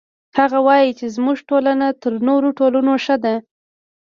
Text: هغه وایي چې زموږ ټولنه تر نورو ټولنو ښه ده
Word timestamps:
هغه 0.37 0.59
وایي 0.67 0.91
چې 0.99 1.05
زموږ 1.15 1.37
ټولنه 1.49 1.87
تر 2.01 2.13
نورو 2.27 2.49
ټولنو 2.59 2.93
ښه 3.05 3.15
ده 3.23 3.35